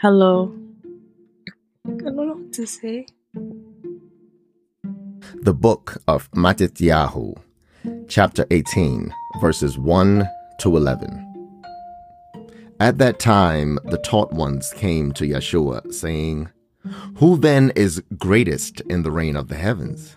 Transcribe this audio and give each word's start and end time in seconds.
Hello. 0.00 0.56
Mm. 1.86 2.00
I 2.00 2.04
don't 2.04 2.16
know 2.16 2.32
what 2.32 2.54
to 2.54 2.66
say. 2.66 3.04
The 5.42 5.52
book 5.52 5.98
of 6.08 6.30
Mattithyahu, 6.30 7.36
chapter 8.08 8.46
18, 8.50 9.12
verses 9.42 9.76
1 9.76 10.26
to 10.60 10.76
11. 10.78 11.26
At 12.80 12.96
that 12.96 13.18
time, 13.18 13.78
the 13.84 13.98
taught 13.98 14.32
ones 14.32 14.72
came 14.72 15.12
to 15.12 15.24
Yeshua, 15.24 15.92
saying, 15.92 16.48
Who 17.16 17.36
then 17.36 17.70
is 17.76 18.02
greatest 18.16 18.80
in 18.88 19.02
the 19.02 19.10
reign 19.10 19.36
of 19.36 19.48
the 19.48 19.56
heavens? 19.56 20.16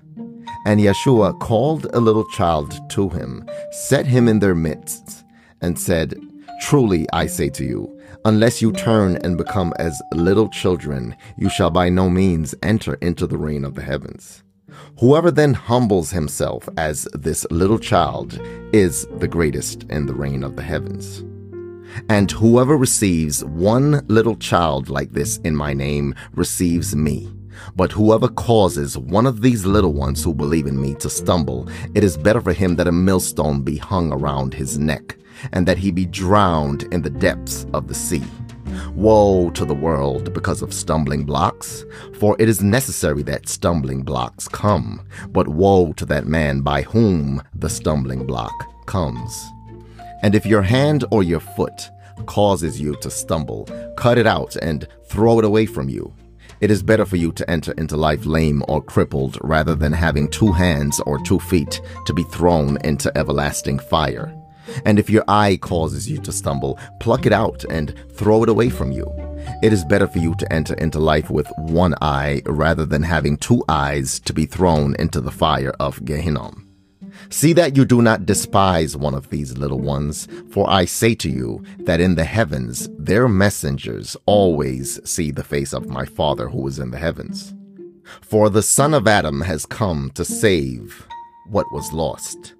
And 0.65 0.79
Yeshua 0.79 1.37
called 1.41 1.87
a 1.93 1.99
little 1.99 2.29
child 2.29 2.89
to 2.91 3.09
him, 3.09 3.45
set 3.71 4.05
him 4.05 4.29
in 4.29 4.39
their 4.39 4.55
midst, 4.55 5.25
and 5.59 5.77
said, 5.77 6.15
Truly 6.61 7.05
I 7.11 7.25
say 7.25 7.49
to 7.49 7.65
you, 7.65 7.99
unless 8.25 8.61
you 8.61 8.71
turn 8.71 9.17
and 9.17 9.37
become 9.37 9.73
as 9.79 10.01
little 10.13 10.49
children, 10.49 11.15
you 11.37 11.49
shall 11.49 11.69
by 11.69 11.89
no 11.89 12.09
means 12.09 12.55
enter 12.63 12.95
into 12.95 13.27
the 13.27 13.37
reign 13.37 13.65
of 13.65 13.75
the 13.75 13.81
heavens. 13.81 14.43
Whoever 14.99 15.31
then 15.31 15.53
humbles 15.53 16.11
himself 16.11 16.67
as 16.77 17.07
this 17.13 17.45
little 17.51 17.79
child 17.79 18.39
is 18.73 19.05
the 19.17 19.27
greatest 19.27 19.83
in 19.83 20.05
the 20.05 20.13
reign 20.13 20.43
of 20.43 20.55
the 20.55 20.63
heavens. 20.63 21.23
And 22.09 22.31
whoever 22.31 22.75
receives 22.75 23.43
one 23.45 24.05
little 24.07 24.35
child 24.35 24.89
like 24.89 25.11
this 25.11 25.37
in 25.39 25.55
my 25.55 25.73
name 25.73 26.15
receives 26.33 26.95
me. 26.95 27.31
But 27.75 27.91
whoever 27.91 28.27
causes 28.27 28.97
one 28.97 29.25
of 29.25 29.41
these 29.41 29.65
little 29.65 29.93
ones 29.93 30.23
who 30.23 30.33
believe 30.33 30.67
in 30.67 30.81
me 30.81 30.95
to 30.95 31.09
stumble, 31.09 31.69
it 31.95 32.03
is 32.03 32.17
better 32.17 32.41
for 32.41 32.53
him 32.53 32.75
that 32.75 32.87
a 32.87 32.91
millstone 32.91 33.61
be 33.61 33.77
hung 33.77 34.11
around 34.11 34.53
his 34.53 34.77
neck, 34.77 35.17
and 35.51 35.67
that 35.67 35.77
he 35.77 35.91
be 35.91 36.05
drowned 36.05 36.83
in 36.93 37.01
the 37.01 37.09
depths 37.09 37.65
of 37.73 37.87
the 37.87 37.95
sea. 37.95 38.23
Woe 38.95 39.49
to 39.51 39.65
the 39.65 39.73
world 39.73 40.33
because 40.33 40.61
of 40.61 40.73
stumbling 40.73 41.25
blocks, 41.25 41.85
for 42.19 42.35
it 42.39 42.49
is 42.49 42.63
necessary 42.63 43.23
that 43.23 43.49
stumbling 43.49 44.03
blocks 44.03 44.47
come, 44.47 45.05
but 45.29 45.47
woe 45.47 45.93
to 45.93 46.05
that 46.05 46.25
man 46.25 46.61
by 46.61 46.81
whom 46.81 47.41
the 47.53 47.69
stumbling 47.69 48.25
block 48.25 48.53
comes. 48.85 49.45
And 50.23 50.35
if 50.35 50.45
your 50.45 50.61
hand 50.61 51.05
or 51.11 51.21
your 51.23 51.41
foot 51.41 51.89
causes 52.25 52.79
you 52.79 52.95
to 52.97 53.11
stumble, 53.11 53.67
cut 53.97 54.17
it 54.17 54.25
out 54.25 54.55
and 54.55 54.87
throw 55.05 55.39
it 55.39 55.45
away 55.45 55.65
from 55.65 55.89
you. 55.89 56.13
It 56.63 56.71
is 56.71 56.81
better 56.81 57.05
for 57.05 57.17
you 57.17 57.33
to 57.33 57.49
enter 57.51 57.73
into 57.73 57.97
life 57.97 58.25
lame 58.25 58.63
or 58.69 58.81
crippled 58.81 59.37
rather 59.41 59.75
than 59.75 59.91
having 59.91 60.29
two 60.29 60.53
hands 60.53 61.01
or 61.01 61.19
two 61.19 61.37
feet 61.37 61.81
to 62.05 62.13
be 62.13 62.23
thrown 62.23 62.77
into 62.85 63.11
everlasting 63.17 63.79
fire. 63.79 64.33
And 64.85 64.97
if 64.97 65.09
your 65.09 65.25
eye 65.27 65.57
causes 65.61 66.09
you 66.09 66.19
to 66.19 66.31
stumble, 66.31 66.79
pluck 67.01 67.25
it 67.25 67.33
out 67.33 67.65
and 67.69 67.93
throw 68.13 68.43
it 68.43 68.49
away 68.49 68.69
from 68.69 68.93
you. 68.93 69.05
It 69.61 69.73
is 69.73 69.83
better 69.83 70.07
for 70.07 70.19
you 70.19 70.35
to 70.35 70.53
enter 70.53 70.75
into 70.75 70.99
life 70.99 71.29
with 71.29 71.51
one 71.57 71.95
eye 72.01 72.41
rather 72.45 72.85
than 72.85 73.03
having 73.03 73.35
two 73.35 73.61
eyes 73.67 74.21
to 74.21 74.31
be 74.31 74.45
thrown 74.45 74.95
into 74.99 75.19
the 75.19 75.31
fire 75.31 75.73
of 75.81 75.99
Gehinnom. 75.99 76.72
See 77.33 77.51
that 77.53 77.75
you 77.75 77.83
do 77.83 78.03
not 78.03 78.27
despise 78.27 78.95
one 78.95 79.15
of 79.15 79.31
these 79.31 79.57
little 79.57 79.79
ones, 79.79 80.27
for 80.51 80.69
I 80.69 80.85
say 80.85 81.15
to 81.15 81.29
you 81.31 81.63
that 81.79 81.99
in 81.99 82.13
the 82.13 82.25
heavens 82.25 82.87
their 82.95 83.27
messengers 83.27 84.15
always 84.27 84.99
see 85.03 85.31
the 85.31 85.43
face 85.43 85.73
of 85.73 85.89
my 85.89 86.05
Father 86.05 86.47
who 86.47 86.67
is 86.67 86.77
in 86.77 86.91
the 86.91 86.99
heavens. 86.99 87.55
For 88.21 88.51
the 88.51 88.61
Son 88.61 88.93
of 88.93 89.07
Adam 89.07 89.41
has 89.41 89.65
come 89.65 90.11
to 90.13 90.23
save 90.23 91.07
what 91.47 91.65
was 91.73 91.91
lost. 91.91 92.53